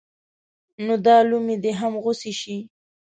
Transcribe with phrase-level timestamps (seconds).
[0.85, 2.57] نو دا لومې دې هم غوڅې شي.